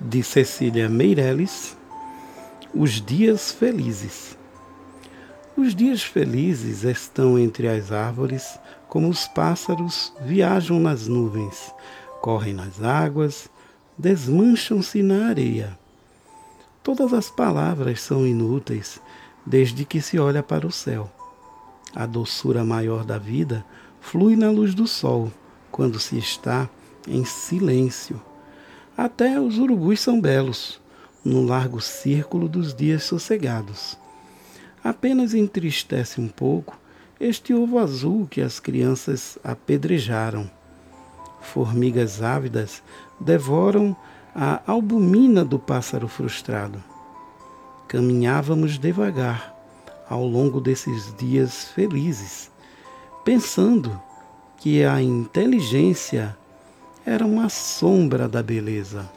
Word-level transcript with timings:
de 0.00 0.22
Cecília 0.22 0.88
Meirelles, 0.88 1.76
Os 2.72 3.04
Dias 3.04 3.50
Felizes. 3.50 4.38
Os 5.56 5.74
dias 5.74 6.04
felizes 6.04 6.84
estão 6.84 7.36
entre 7.36 7.66
as 7.66 7.90
árvores, 7.90 8.60
como 8.88 9.08
os 9.08 9.26
pássaros 9.26 10.12
viajam 10.20 10.78
nas 10.78 11.08
nuvens, 11.08 11.74
correm 12.20 12.54
nas 12.54 12.80
águas, 12.80 13.50
desmancham-se 13.98 15.02
na 15.02 15.26
areia. 15.26 15.76
Todas 16.80 17.12
as 17.12 17.28
palavras 17.28 18.00
são 18.00 18.24
inúteis 18.24 19.00
desde 19.44 19.84
que 19.84 20.00
se 20.00 20.16
olha 20.16 20.44
para 20.44 20.64
o 20.64 20.70
céu. 20.70 21.10
A 21.92 22.06
doçura 22.06 22.62
maior 22.62 23.04
da 23.04 23.18
vida 23.18 23.64
flui 24.00 24.36
na 24.36 24.52
luz 24.52 24.74
do 24.74 24.86
sol, 24.86 25.32
quando 25.72 25.98
se 25.98 26.16
está 26.16 26.70
em 27.08 27.24
silêncio 27.24 28.22
até 28.98 29.40
os 29.40 29.58
urubus 29.58 30.00
são 30.00 30.20
belos, 30.20 30.80
no 31.24 31.44
largo 31.44 31.80
círculo 31.80 32.48
dos 32.48 32.74
dias 32.74 33.04
sossegados. 33.04 33.96
Apenas 34.82 35.34
entristece 35.34 36.20
um 36.20 36.26
pouco 36.26 36.76
este 37.20 37.54
ovo 37.54 37.78
azul 37.78 38.26
que 38.28 38.40
as 38.40 38.58
crianças 38.58 39.38
apedrejaram. 39.44 40.50
Formigas 41.40 42.20
ávidas 42.24 42.82
devoram 43.20 43.96
a 44.34 44.60
albumina 44.66 45.44
do 45.44 45.60
pássaro 45.60 46.08
frustrado. 46.08 46.82
Caminhávamos 47.86 48.78
devagar 48.78 49.54
ao 50.10 50.26
longo 50.26 50.60
desses 50.60 51.14
dias 51.16 51.68
felizes, 51.68 52.50
pensando 53.24 54.00
que 54.56 54.82
a 54.82 55.00
inteligência 55.00 56.36
era 57.08 57.24
uma 57.24 57.48
sombra 57.48 58.28
da 58.28 58.42
beleza. 58.42 59.08